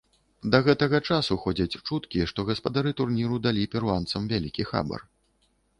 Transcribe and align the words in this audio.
Да 0.53 0.61
гэтага 0.67 1.01
часу 1.09 1.37
ходзяць 1.43 1.77
чуткі, 1.89 2.23
што 2.33 2.47
гаспадары 2.49 2.95
турніру 3.03 3.35
далі 3.45 3.69
перуанцам 3.77 4.21
вялікі 4.35 4.63
хабар. 4.73 5.09